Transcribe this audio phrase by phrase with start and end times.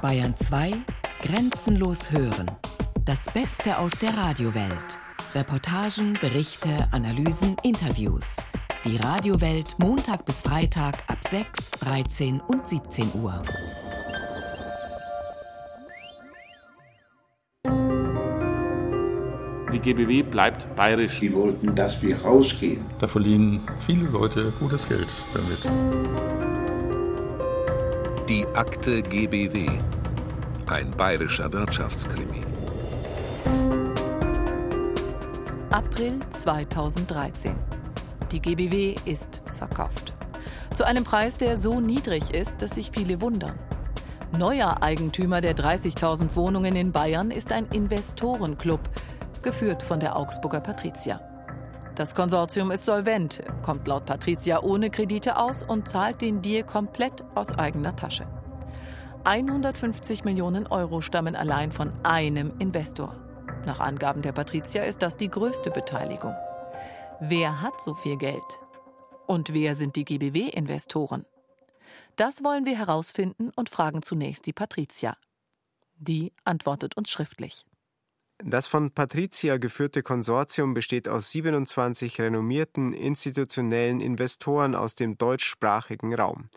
[0.00, 0.72] Bayern 2
[1.22, 2.46] Grenzenlos hören.
[3.04, 4.98] Das Beste aus der Radiowelt.
[5.34, 8.36] Reportagen, Berichte, Analysen, Interviews.
[8.84, 13.42] Die Radiowelt Montag bis Freitag ab 6, 13 und 17 Uhr.
[19.72, 21.20] Die GBW bleibt bayerisch.
[21.20, 22.86] Die wollten, dass wir rausgehen.
[23.00, 26.77] Da verlieren viele Leute gutes Geld damit.
[28.28, 29.66] Die Akte GBW.
[30.66, 32.42] Ein bayerischer Wirtschaftskrimi.
[35.70, 37.54] April 2013.
[38.30, 40.12] Die GBW ist verkauft.
[40.74, 43.58] Zu einem Preis, der so niedrig ist, dass sich viele wundern.
[44.36, 48.80] Neuer Eigentümer der 30.000 Wohnungen in Bayern ist ein Investorenclub,
[49.40, 51.27] geführt von der Augsburger Patricia.
[51.98, 57.24] Das Konsortium ist solvent, kommt laut Patricia ohne Kredite aus und zahlt den Deal komplett
[57.34, 58.28] aus eigener Tasche.
[59.24, 63.16] 150 Millionen Euro stammen allein von einem Investor.
[63.66, 66.36] Nach Angaben der Patricia ist das die größte Beteiligung.
[67.18, 68.60] Wer hat so viel Geld?
[69.26, 71.26] Und wer sind die GBW-Investoren?
[72.14, 75.16] Das wollen wir herausfinden und fragen zunächst die Patricia.
[75.96, 77.64] Die antwortet uns schriftlich.
[78.44, 86.48] Das von Patricia geführte Konsortium besteht aus 27 renommierten institutionellen Investoren aus dem deutschsprachigen Raum.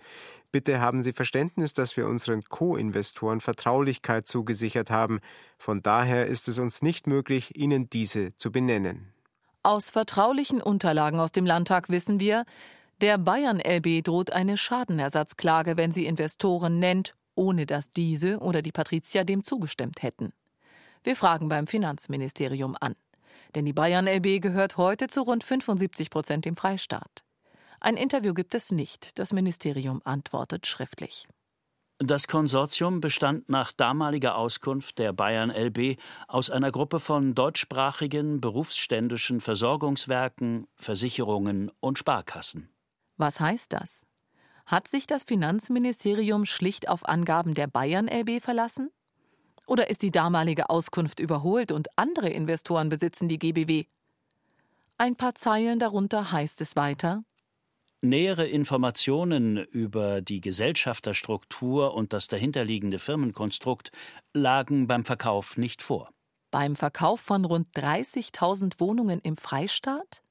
[0.51, 5.21] Bitte haben Sie Verständnis, dass wir unseren Co-Investoren Vertraulichkeit zugesichert haben.
[5.57, 9.13] Von daher ist es uns nicht möglich, Ihnen diese zu benennen.
[9.63, 12.45] Aus vertraulichen Unterlagen aus dem Landtag wissen wir,
[12.99, 18.71] der Bayern LB droht eine Schadenersatzklage, wenn sie Investoren nennt, ohne dass diese oder die
[18.71, 20.33] Patricia dem zugestimmt hätten.
[21.03, 22.95] Wir fragen beim Finanzministerium an.
[23.55, 27.23] Denn die Bayern LB gehört heute zu rund 75 Prozent dem Freistaat.
[27.79, 29.17] Ein Interview gibt es nicht.
[29.17, 31.27] Das Ministerium antwortet schriftlich.
[31.97, 39.39] Das Konsortium bestand nach damaliger Auskunft der Bayern LB aus einer Gruppe von deutschsprachigen berufsständischen
[39.39, 42.69] Versorgungswerken, Versicherungen und Sparkassen.
[43.17, 44.07] Was heißt das?
[44.65, 48.89] Hat sich das Finanzministerium schlicht auf Angaben der Bayern LB verlassen?
[49.67, 53.85] Oder ist die damalige Auskunft überholt und andere Investoren besitzen die GBW?
[54.97, 57.23] Ein paar Zeilen darunter heißt es weiter.
[58.01, 63.91] Nähere Informationen über die Gesellschafterstruktur und das dahinterliegende Firmenkonstrukt
[64.33, 66.09] lagen beim Verkauf nicht vor.
[66.49, 70.23] Beim Verkauf von rund 30.000 Wohnungen im Freistaat?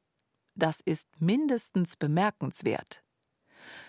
[0.56, 3.02] Das ist mindestens bemerkenswert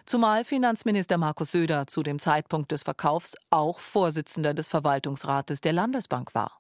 [0.06, 6.34] zumal Finanzminister Markus Söder zu dem Zeitpunkt des Verkaufs auch Vorsitzender des Verwaltungsrates der Landesbank
[6.36, 6.60] war.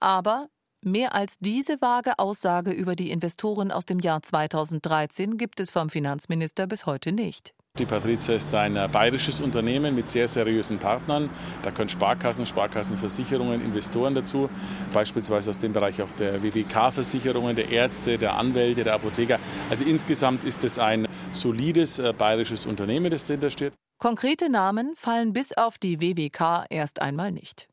[0.00, 0.48] Aber
[0.80, 5.90] mehr als diese vage Aussage über die Investoren aus dem Jahr 2013 gibt es vom
[5.90, 7.54] Finanzminister bis heute nicht.
[7.78, 11.30] Die Patrizia ist ein bayerisches Unternehmen mit sehr seriösen Partnern.
[11.62, 14.50] Da können Sparkassen, Sparkassenversicherungen, Investoren dazu,
[14.92, 19.38] beispielsweise aus dem Bereich auch der WWK-Versicherungen, der Ärzte, der Anwälte, der Apotheker.
[19.70, 23.72] Also insgesamt ist es ein solides äh, bayerisches Unternehmen, das dahinter steht.
[23.98, 27.68] Konkrete Namen fallen bis auf die WWK erst einmal nicht.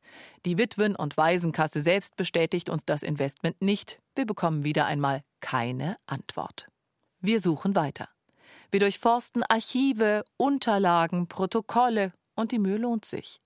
[0.46, 4.00] Die Witwen- und Waisenkasse selbst bestätigt uns das Investment nicht.
[4.16, 6.68] Wir bekommen wieder einmal keine Antwort.
[7.22, 8.08] Wir suchen weiter.
[8.72, 13.42] Wir durchforsten Archive, Unterlagen, Protokolle und die Mühe lohnt sich.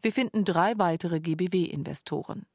[0.00, 2.46] Wir finden drei weitere GBW-Investoren.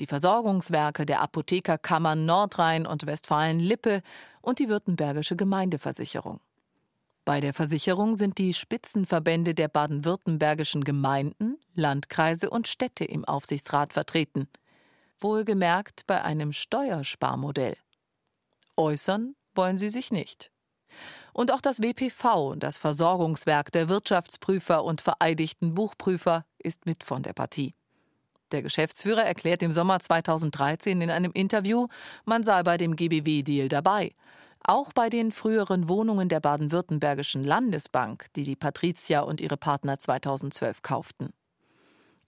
[0.00, 4.02] Die Versorgungswerke der Apothekerkammern Nordrhein und Westfalen-Lippe
[4.40, 6.40] und die Württembergische Gemeindeversicherung.
[7.24, 14.48] Bei der Versicherung sind die Spitzenverbände der baden-württembergischen Gemeinden, Landkreise und Städte im Aufsichtsrat vertreten.
[15.18, 17.76] Wohlgemerkt bei einem Steuersparmodell.
[18.76, 20.49] Äußern wollen sie sich nicht.
[21.32, 27.32] Und auch das WPV, das Versorgungswerk der Wirtschaftsprüfer und vereidigten Buchprüfer, ist mit von der
[27.32, 27.74] Partie.
[28.52, 31.86] Der Geschäftsführer erklärt im Sommer 2013 in einem Interview,
[32.24, 34.12] man sei bei dem GBW-Deal dabei.
[34.64, 40.82] Auch bei den früheren Wohnungen der baden-württembergischen Landesbank, die die Patricia und ihre Partner 2012
[40.82, 41.30] kauften.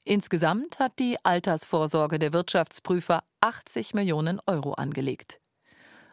[0.05, 5.40] Insgesamt hat die Altersvorsorge der Wirtschaftsprüfer 80 Millionen Euro angelegt.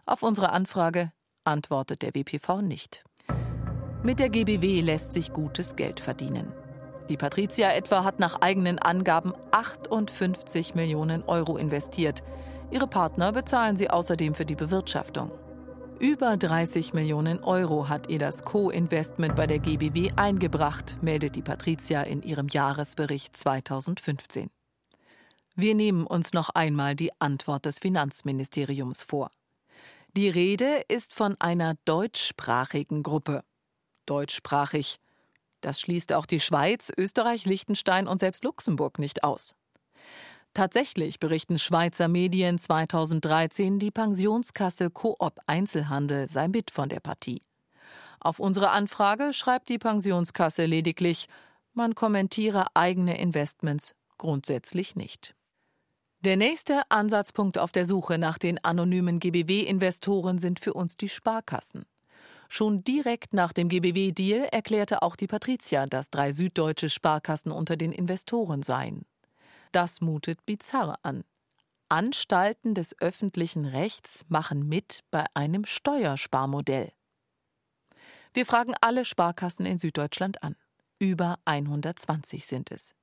[0.06, 1.12] Auf unsere Anfrage
[1.50, 3.04] antwortet der WPV nicht.
[4.04, 6.54] Mit der GBW lässt sich gutes Geld verdienen.
[7.10, 12.24] Die Patricia etwa hat nach eigenen Angaben 58 Millionen Euro investiert.
[12.72, 15.31] Ihre Partner bezahlen sie außerdem für die Bewirtschaftung.
[16.00, 22.04] Über 30 Millionen Euro hat ihr das Co-Investment bei der GBW eingebracht, meldet die Patricia
[22.04, 24.50] in ihrem Jahresbericht 2015.
[25.56, 29.31] Wir nehmen uns noch einmal die Antwort des Finanzministeriums vor.
[30.17, 33.44] Die Rede ist von einer deutschsprachigen Gruppe.
[34.07, 34.97] Deutschsprachig
[35.61, 39.56] Das schließt auch die Schweiz, Österreich, Liechtenstein und selbst Luxemburg nicht aus.
[40.56, 47.44] Tatsächlich berichten Schweizer Medien 2013, die Pensionskasse Coop Einzelhandel sei mit von der Partie.
[48.19, 51.27] Auf unsere Anfrage schreibt die Pensionskasse lediglich,
[51.73, 55.35] man kommentiere eigene Investments grundsätzlich nicht.
[56.25, 61.86] Der nächste Ansatzpunkt auf der Suche nach den anonymen GBW-Investoren sind für uns die Sparkassen.
[62.50, 67.94] Schon direkt nach dem GBW-Deal erklärte auch die Patricia, dass drei süddeutsche Sparkassen unter den
[67.94, 69.06] Investoren seien.
[69.71, 71.24] Das mutet bizarr an.
[71.88, 76.92] Anstalten des öffentlichen Rechts machen mit bei einem Steuersparmodell.
[78.33, 80.57] Wir fragen alle Sparkassen in Süddeutschland an.
[81.00, 82.94] Über 120 sind es.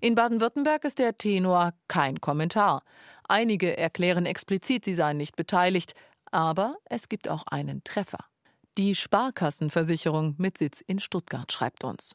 [0.00, 2.82] In Baden-Württemberg ist der Tenor kein Kommentar.
[3.28, 5.94] Einige erklären explizit, sie seien nicht beteiligt,
[6.30, 8.24] aber es gibt auch einen Treffer.
[8.78, 12.12] Die Sparkassenversicherung mit Sitz in Stuttgart schreibt uns.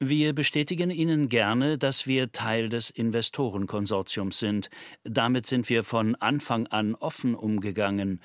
[0.00, 4.70] Wir bestätigen Ihnen gerne, dass wir Teil des Investorenkonsortiums sind.
[5.02, 8.20] Damit sind wir von Anfang an offen umgegangen.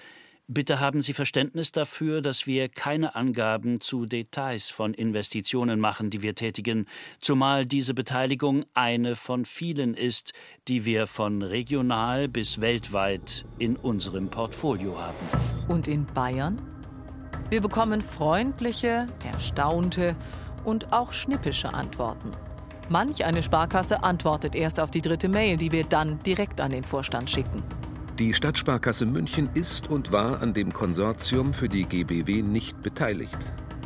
[0.50, 6.22] Bitte haben Sie Verständnis dafür, dass wir keine Angaben zu Details von Investitionen machen, die
[6.22, 6.86] wir tätigen,
[7.22, 10.34] zumal diese Beteiligung eine von vielen ist,
[10.68, 15.16] die wir von regional bis weltweit in unserem Portfolio haben.
[15.70, 16.62] Und in Bayern?
[17.50, 20.18] Wir bekommen freundliche, erstaunte
[20.66, 22.32] und auch schnippische Antworten.
[22.90, 26.84] Manch eine Sparkasse antwortet erst auf die dritte Mail, die wir dann direkt an den
[26.84, 27.64] Vorstand schicken.
[28.20, 33.40] Die Stadtsparkasse München ist und war an dem Konsortium für die GBW nicht beteiligt.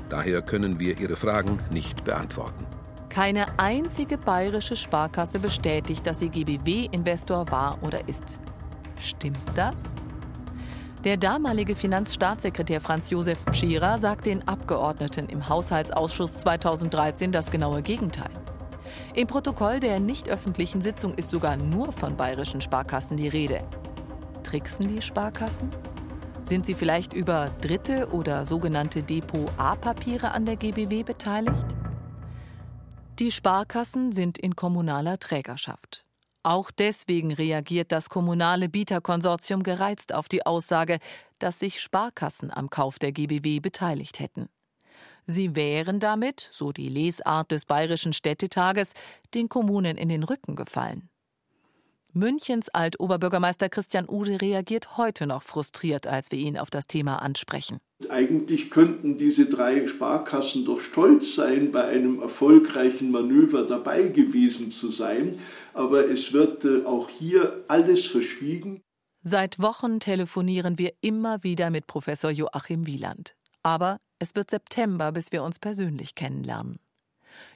[0.09, 2.67] Daher können wir Ihre Fragen nicht beantworten.
[3.07, 8.37] Keine einzige bayerische Sparkasse bestätigt, dass sie GBW-Investor war oder ist.
[8.97, 9.95] Stimmt das?
[11.05, 18.31] Der damalige Finanzstaatssekretär Franz Josef Pschirer sagt den Abgeordneten im Haushaltsausschuss 2013 das genaue Gegenteil.
[19.13, 23.61] Im Protokoll der nicht öffentlichen Sitzung ist sogar nur von bayerischen Sparkassen die Rede
[24.47, 25.69] tricksen die Sparkassen?
[26.43, 31.65] Sind sie vielleicht über dritte oder sogenannte Depot-A-Papiere an der GBW beteiligt?
[33.19, 36.05] Die Sparkassen sind in kommunaler Trägerschaft.
[36.43, 40.99] Auch deswegen reagiert das kommunale Bieterkonsortium gereizt auf die Aussage,
[41.39, 44.47] dass sich Sparkassen am Kauf der GBW beteiligt hätten.
[45.25, 48.93] Sie wären damit, so die Lesart des Bayerischen Städtetages,
[49.33, 51.09] den Kommunen in den Rücken gefallen.
[52.17, 57.77] Münchens Altoberbürgermeister Christian Ude reagiert heute noch frustriert, als wir ihn auf das Thema ansprechen.
[58.09, 64.89] Eigentlich könnten diese drei Sparkassen doch stolz sein, bei einem erfolgreichen Manöver dabei gewesen zu
[64.89, 65.37] sein,
[65.73, 68.81] aber es wird äh, auch hier alles verschwiegen.
[69.21, 73.35] Seit Wochen telefonieren wir immer wieder mit Professor Joachim Wieland.
[73.61, 76.79] Aber es wird September, bis wir uns persönlich kennenlernen.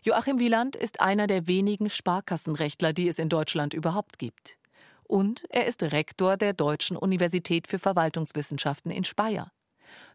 [0.04, 4.58] Joachim Wieland ist einer der wenigen Sparkassenrechtler, die es in Deutschland überhaupt gibt.
[5.04, 9.52] Und er ist Rektor der Deutschen Universität für Verwaltungswissenschaften in Speyer.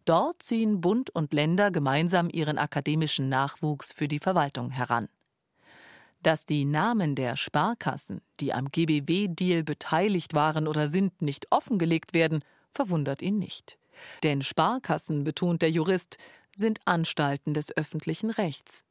[0.05, 5.09] Dort ziehen Bund und Länder gemeinsam ihren akademischen Nachwuchs für die Verwaltung heran.
[6.21, 12.43] Dass die Namen der Sparkassen, die am GBW-Deal beteiligt waren oder sind, nicht offengelegt werden,
[12.73, 13.79] verwundert ihn nicht.
[14.25, 16.19] Denn Sparkassen, betont der Jurist,
[16.57, 18.83] sind Anstalten des öffentlichen Rechts.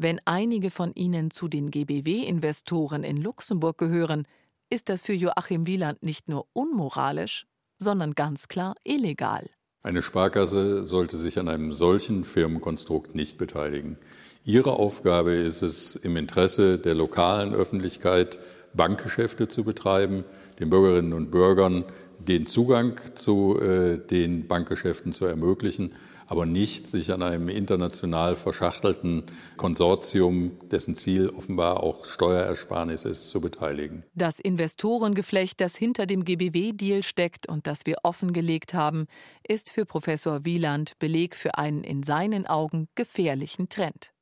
[0.00, 4.28] Wenn einige von ihnen zu den GBW-Investoren in Luxemburg gehören,
[4.70, 7.46] ist das für Joachim Wieland nicht nur unmoralisch,
[7.78, 9.50] sondern ganz klar illegal.
[9.82, 13.98] Eine Sparkasse sollte sich an einem solchen Firmenkonstrukt nicht beteiligen.
[14.44, 18.38] Ihre Aufgabe ist es, im Interesse der lokalen Öffentlichkeit
[18.74, 20.22] Bankgeschäfte zu betreiben,
[20.60, 21.84] den Bürgerinnen und Bürgern
[22.20, 25.92] den Zugang zu äh, den Bankgeschäften zu ermöglichen
[26.28, 29.24] aber nicht sich an einem international verschachtelten
[29.56, 34.04] Konsortium, dessen Ziel offenbar auch Steuerersparnis ist, zu beteiligen.
[34.14, 39.06] Das Investorengeflecht, das hinter dem GBW-Deal steckt und das wir offengelegt haben,
[39.46, 44.12] ist für Professor Wieland Beleg für einen in seinen Augen gefährlichen Trend.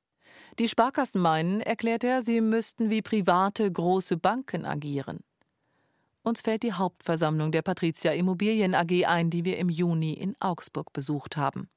[0.61, 5.19] Die Sparkassen meinen, erklärt er, sie müssten wie private große Banken agieren.
[6.23, 10.93] Uns fällt die Hauptversammlung der Patricia Immobilien AG ein, die wir im Juni in Augsburg
[10.93, 11.69] besucht haben.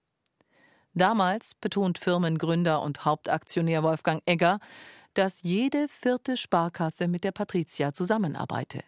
[0.94, 4.60] Damals betont Firmengründer und Hauptaktionär Wolfgang Egger,
[5.14, 8.82] dass jede vierte Sparkasse mit der Patricia zusammenarbeite.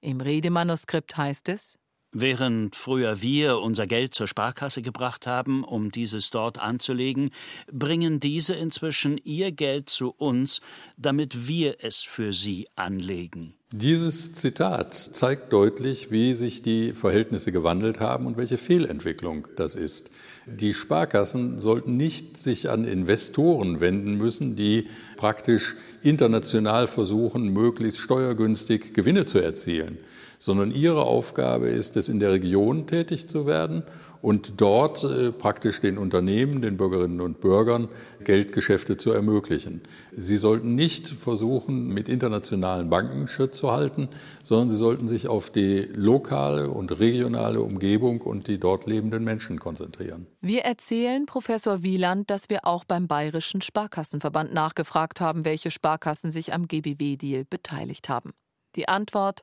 [0.00, 1.78] Im Redemanuskript heißt es
[2.14, 7.30] Während früher wir unser Geld zur Sparkasse gebracht haben, um dieses dort anzulegen,
[7.72, 10.60] bringen diese inzwischen ihr Geld zu uns,
[10.98, 13.54] damit wir es für sie anlegen.
[13.74, 20.10] Dieses Zitat zeigt deutlich, wie sich die Verhältnisse gewandelt haben und welche Fehlentwicklung das ist.
[20.44, 28.92] Die Sparkassen sollten nicht sich an Investoren wenden müssen, die praktisch international versuchen, möglichst steuergünstig
[28.92, 29.96] Gewinne zu erzielen
[30.42, 33.84] sondern ihre Aufgabe ist es, in der Region tätig zu werden
[34.22, 37.88] und dort äh, praktisch den Unternehmen, den Bürgerinnen und Bürgern
[38.24, 39.82] Geldgeschäfte zu ermöglichen.
[40.12, 44.08] Sie sollten nicht versuchen, mit internationalen Banken Schritt zu halten,
[44.42, 49.58] sondern sie sollten sich auf die lokale und regionale Umgebung und die dort lebenden Menschen
[49.58, 50.26] konzentrieren.
[50.40, 56.54] Wir erzählen Professor Wieland, dass wir auch beim Bayerischen Sparkassenverband nachgefragt haben, welche Sparkassen sich
[56.54, 58.32] am GBW-Deal beteiligt haben.
[58.76, 59.42] Die Antwort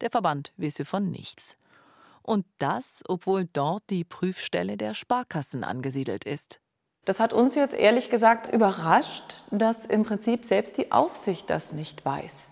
[0.00, 1.56] der Verband wisse von nichts.
[2.22, 6.60] Und das, obwohl dort die Prüfstelle der Sparkassen angesiedelt ist.
[7.04, 12.04] Das hat uns jetzt ehrlich gesagt überrascht, dass im Prinzip selbst die Aufsicht das nicht
[12.04, 12.51] weiß.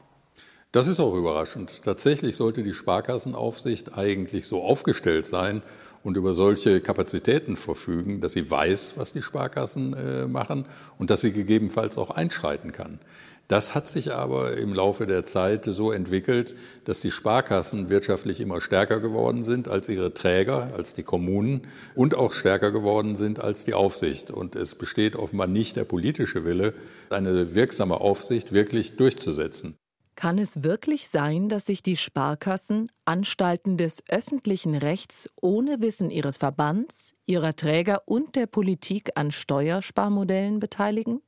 [0.72, 1.82] Das ist auch überraschend.
[1.82, 5.62] Tatsächlich sollte die Sparkassenaufsicht eigentlich so aufgestellt sein
[6.04, 11.22] und über solche Kapazitäten verfügen, dass sie weiß, was die Sparkassen äh, machen und dass
[11.22, 13.00] sie gegebenenfalls auch einschreiten kann.
[13.48, 18.60] Das hat sich aber im Laufe der Zeit so entwickelt, dass die Sparkassen wirtschaftlich immer
[18.60, 21.62] stärker geworden sind als ihre Träger, als die Kommunen
[21.96, 24.30] und auch stärker geworden sind als die Aufsicht.
[24.30, 26.74] Und es besteht offenbar nicht der politische Wille,
[27.10, 29.79] eine wirksame Aufsicht wirklich durchzusetzen.
[30.20, 36.36] Kann es wirklich sein, dass sich die Sparkassen, Anstalten des öffentlichen Rechts, ohne Wissen ihres
[36.36, 41.22] Verbands, ihrer Träger und der Politik an Steuersparmodellen beteiligen?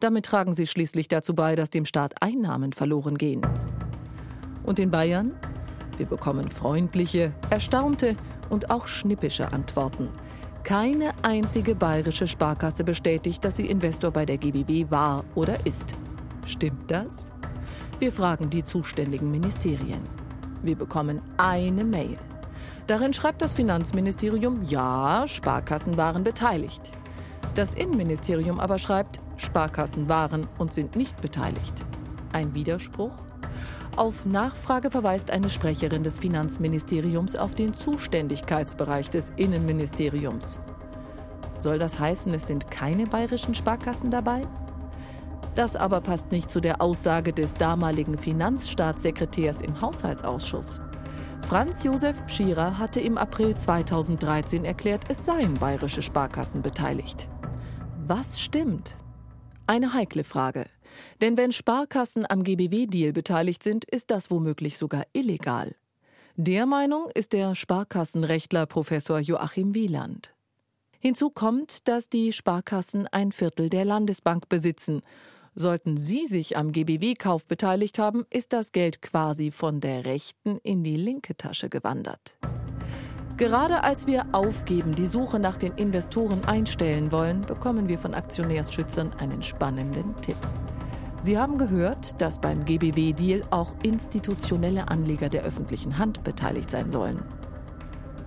[0.00, 3.42] Damit tragen sie schließlich dazu bei, dass dem Staat Einnahmen verloren gehen.
[4.62, 5.38] Und in Bayern?
[5.98, 8.16] Wir bekommen freundliche, erstaunte
[8.48, 10.08] und auch schnippische Antworten.
[10.64, 15.92] Keine einzige bayerische Sparkasse bestätigt, dass sie Investor bei der GBW war oder ist.
[16.46, 17.34] Stimmt das?
[17.98, 20.00] Wir fragen die zuständigen Ministerien.
[20.62, 22.16] Wir bekommen eine Mail.
[22.86, 26.92] Darin schreibt das Finanzministerium, ja, Sparkassen waren beteiligt.
[27.56, 31.74] Das Innenministerium aber schreibt, Sparkassen waren und sind nicht beteiligt.
[32.32, 33.10] Ein Widerspruch?
[33.96, 40.60] Auf Nachfrage verweist eine Sprecherin des Finanzministeriums auf den Zuständigkeitsbereich des Innenministeriums.
[41.58, 44.42] Soll das heißen, es sind keine bayerischen Sparkassen dabei?
[45.58, 50.80] Das aber passt nicht zu der Aussage des damaligen Finanzstaatssekretärs im Haushaltsausschuss.
[51.48, 57.28] Franz Josef Pschirer hatte im April 2013 erklärt, es seien bayerische Sparkassen beteiligt.
[58.06, 58.94] Was stimmt?
[59.66, 60.66] Eine heikle Frage.
[61.20, 65.74] Denn wenn Sparkassen am GBW-Deal beteiligt sind, ist das womöglich sogar illegal.
[66.36, 70.32] Der Meinung ist der Sparkassenrechtler Professor Joachim Wieland.
[71.00, 75.02] Hinzu kommt, dass die Sparkassen ein Viertel der Landesbank besitzen.
[75.60, 80.84] Sollten sie sich am GBW-Kauf beteiligt haben, ist das Geld quasi von der rechten in
[80.84, 82.38] die linke Tasche gewandert.
[83.36, 89.12] Gerade als wir aufgeben, die Suche nach den Investoren einstellen wollen, bekommen wir von Aktionärsschützern
[89.14, 90.36] einen spannenden Tipp.
[91.18, 97.24] Sie haben gehört, dass beim GBW-Deal auch institutionelle Anleger der öffentlichen Hand beteiligt sein sollen.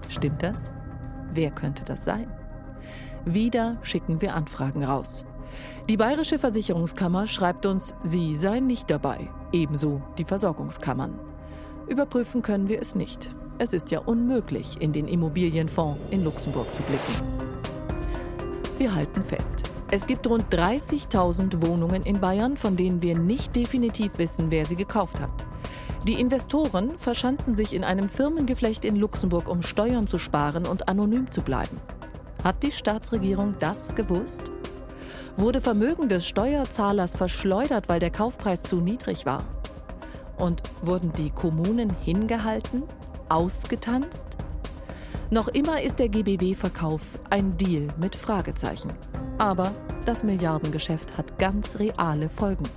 [0.10, 0.74] Stimmt das?
[1.34, 2.30] Wer könnte das sein?
[3.24, 5.24] Wieder schicken wir Anfragen raus.
[5.90, 11.20] Die Bayerische Versicherungskammer schreibt uns, sie seien nicht dabei, ebenso die Versorgungskammern.
[11.88, 13.36] Überprüfen können wir es nicht.
[13.58, 17.42] Es ist ja unmöglich, in den Immobilienfonds in Luxemburg zu blicken.
[18.78, 19.70] Wir halten fest.
[19.92, 24.78] Es gibt rund 30.000 Wohnungen in Bayern, von denen wir nicht definitiv wissen, wer sie
[24.78, 25.46] gekauft hat.
[26.08, 31.30] Die Investoren verschanzen sich in einem Firmengeflecht in Luxemburg, um Steuern zu sparen und anonym
[31.30, 31.78] zu bleiben.
[32.44, 34.52] Hat die Staatsregierung das gewusst?
[35.38, 39.44] Wurde Vermögen des Steuerzahlers verschleudert, weil der Kaufpreis zu niedrig war?
[40.38, 42.84] Und wurden die Kommunen hingehalten?
[43.32, 44.38] ausgetanzt?
[45.30, 48.92] Noch immer ist der GBW-Verkauf ein Deal mit Fragezeichen.
[49.38, 49.72] Aber
[50.06, 52.68] das Milliardengeschäft hat ganz reale Folgen.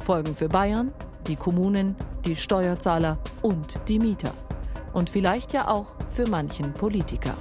[0.00, 0.92] Folgen für Bayern,
[1.26, 1.94] die Kommunen,
[2.24, 4.32] die Steuerzahler und die Mieter.
[4.94, 7.34] Und vielleicht ja auch für manchen Politiker.